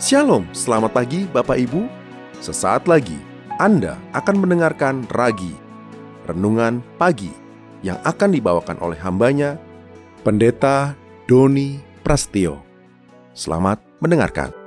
[0.00, 1.84] Shalom, selamat pagi Bapak Ibu.
[2.40, 3.20] Sesaat lagi
[3.60, 5.52] Anda akan mendengarkan Ragi,
[6.24, 7.28] Renungan Pagi,
[7.84, 9.60] yang akan dibawakan oleh hambanya,
[10.24, 10.96] Pendeta
[11.28, 12.64] Doni Prastio.
[13.36, 14.59] Selamat mendengarkan.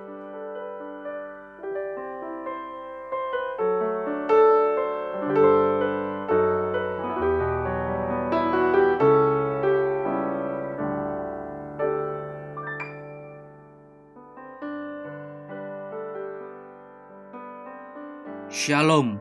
[18.54, 19.18] Shalom.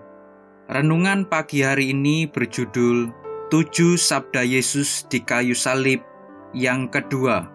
[0.68, 3.08] Renungan pagi hari ini berjudul
[3.48, 6.04] Tujuh Sabda Yesus di Kayu Salib
[6.52, 7.48] yang kedua,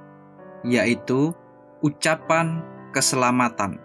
[0.66, 1.38] yaitu
[1.86, 2.66] ucapan
[2.98, 3.78] keselamatan.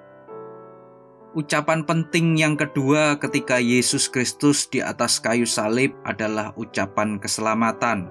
[1.36, 8.08] Ucapan penting yang kedua ketika Yesus Kristus di atas kayu salib adalah ucapan keselamatan.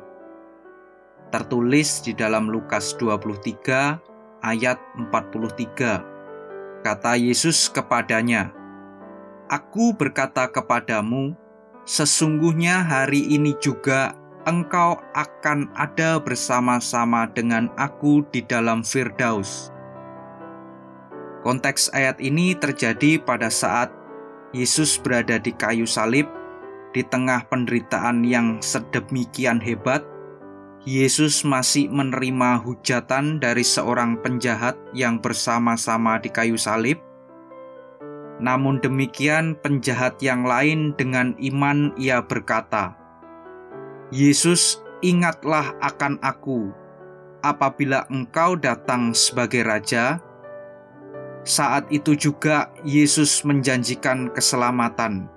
[1.34, 3.98] Tertulis di dalam Lukas 23
[4.46, 4.78] ayat
[5.10, 6.86] 43.
[6.86, 8.61] Kata Yesus kepadanya,
[9.52, 11.36] Aku berkata kepadamu,
[11.84, 14.16] sesungguhnya hari ini juga
[14.48, 19.68] engkau akan ada bersama-sama dengan aku di dalam Firdaus.
[21.44, 23.92] Konteks ayat ini terjadi pada saat
[24.56, 26.32] Yesus berada di kayu salib
[26.96, 30.00] di tengah penderitaan yang sedemikian hebat.
[30.88, 37.11] Yesus masih menerima hujatan dari seorang penjahat yang bersama-sama di kayu salib.
[38.42, 42.98] Namun demikian, penjahat yang lain dengan iman ia berkata,
[44.10, 46.74] "Yesus, ingatlah akan aku
[47.46, 50.18] apabila engkau datang sebagai raja."
[51.46, 55.30] Saat itu juga Yesus menjanjikan keselamatan,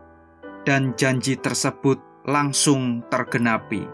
[0.65, 3.85] dan janji tersebut langsung tergenapi.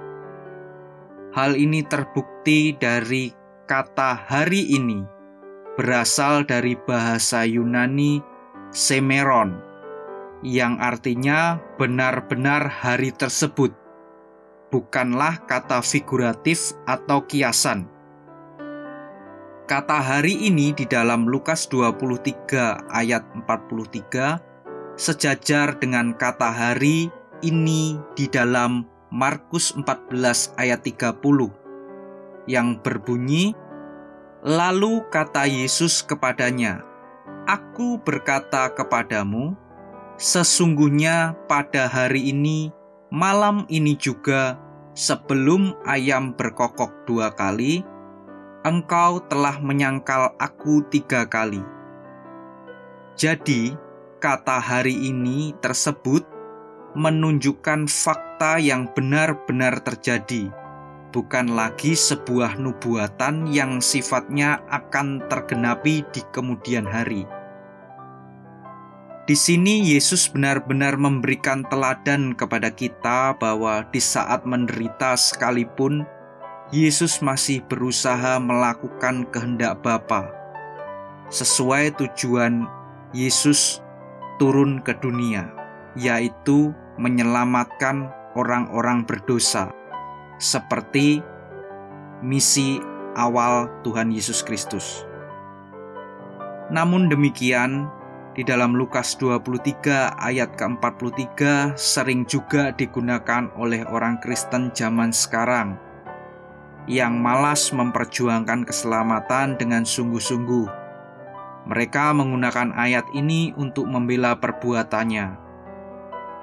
[1.34, 3.30] Hal ini terbukti dari
[3.66, 5.02] kata "hari ini",
[5.74, 8.29] berasal dari bahasa Yunani
[8.70, 9.58] "semeron",
[10.40, 13.74] yang artinya benar-benar hari tersebut,
[14.72, 17.84] bukanlah kata figuratif atau kiasan.
[19.70, 24.42] Kata hari ini di dalam Lukas 23 ayat 43
[24.98, 27.06] sejajar dengan kata hari
[27.46, 28.82] ini di dalam
[29.14, 31.22] Markus 14 ayat 30
[32.50, 33.54] yang berbunyi
[34.40, 36.80] Lalu kata Yesus kepadanya,
[37.50, 39.58] Aku berkata kepadamu,
[40.14, 42.70] sesungguhnya pada hari ini,
[43.10, 44.54] malam ini juga,
[44.94, 47.82] sebelum ayam berkokok dua kali,
[48.62, 51.58] engkau telah menyangkal aku tiga kali.
[53.18, 53.74] Jadi,
[54.22, 56.22] kata hari ini tersebut
[56.94, 60.54] menunjukkan fakta yang benar-benar terjadi,
[61.10, 67.39] bukan lagi sebuah nubuatan yang sifatnya akan tergenapi di kemudian hari.
[69.30, 76.02] Di sini Yesus benar-benar memberikan teladan kepada kita bahwa di saat menderita sekalipun
[76.74, 80.34] Yesus masih berusaha melakukan kehendak Bapa
[81.30, 82.66] sesuai tujuan
[83.14, 83.78] Yesus
[84.42, 85.46] turun ke dunia,
[85.94, 89.70] yaitu menyelamatkan orang-orang berdosa,
[90.42, 91.22] seperti
[92.18, 92.82] misi
[93.14, 95.06] awal Tuhan Yesus Kristus.
[96.74, 97.86] Namun demikian,
[98.40, 105.76] di dalam Lukas 23 ayat ke-43 sering juga digunakan oleh orang Kristen zaman sekarang
[106.88, 110.72] yang malas memperjuangkan keselamatan dengan sungguh-sungguh.
[111.68, 115.36] Mereka menggunakan ayat ini untuk membela perbuatannya.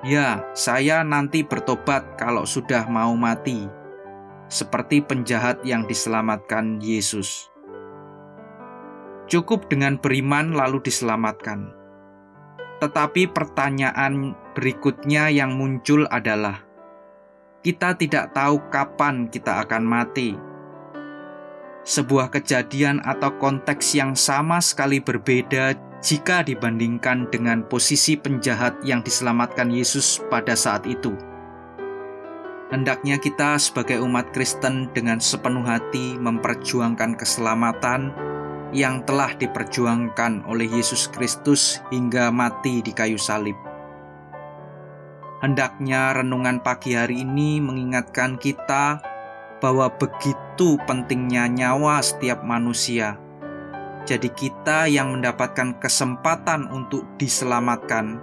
[0.06, 3.66] Ya, saya nanti bertobat kalau sudah mau mati,
[4.54, 7.50] seperti penjahat yang diselamatkan Yesus.
[9.26, 11.77] Cukup dengan beriman, lalu diselamatkan.
[12.78, 16.62] Tetapi pertanyaan berikutnya yang muncul adalah:
[17.66, 20.38] kita tidak tahu kapan kita akan mati.
[21.88, 29.74] Sebuah kejadian atau konteks yang sama sekali berbeda jika dibandingkan dengan posisi penjahat yang diselamatkan
[29.74, 31.16] Yesus pada saat itu.
[32.68, 38.12] Hendaknya kita sebagai umat Kristen dengan sepenuh hati memperjuangkan keselamatan
[38.78, 43.58] yang telah diperjuangkan oleh Yesus Kristus hingga mati di kayu salib.
[45.42, 49.02] Hendaknya renungan pagi hari ini mengingatkan kita
[49.58, 53.18] bahwa begitu pentingnya nyawa setiap manusia.
[54.06, 58.22] Jadi, kita yang mendapatkan kesempatan untuk diselamatkan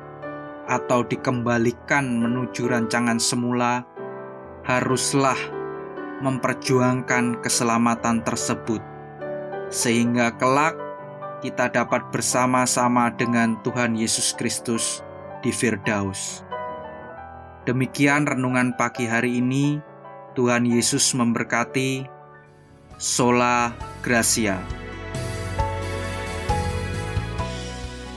[0.65, 3.85] atau dikembalikan menuju rancangan semula,
[4.65, 5.37] haruslah
[6.25, 8.94] memperjuangkan keselamatan tersebut,
[9.69, 10.75] sehingga kelak
[11.45, 15.05] kita dapat bersama-sama dengan Tuhan Yesus Kristus
[15.45, 16.41] di Firdaus.
[17.69, 19.81] Demikian renungan pagi hari ini.
[20.35, 22.05] Tuhan Yesus memberkati.
[22.97, 24.61] Sola Gracia.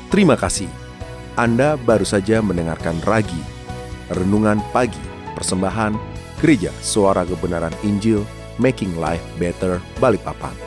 [0.07, 0.71] Terima kasih.
[1.37, 3.37] Anda baru saja mendengarkan Ragi,
[4.09, 5.03] Renungan Pagi,
[5.37, 5.93] Persembahan
[6.41, 8.25] Gereja Suara Kebenaran Injil,
[8.57, 10.66] Making Life Better, Balikpapan.